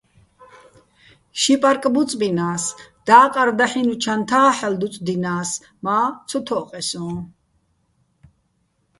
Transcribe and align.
ში 1.41 1.53
პარკ 1.63 1.83
ბუწბინა́ს, 1.95 2.63
და́ყარ 3.07 3.49
დაჰ̦ინო̆ 3.57 3.99
ჩანთა́ 4.03 4.47
ჰ̦ალო̆ 4.57 4.77
დუწდინა́ს, 4.81 5.51
მა́ 5.83 6.01
ცო 6.27 6.39
თო́ყეჼ 6.47 6.81
სო́ჼ. 6.89 7.15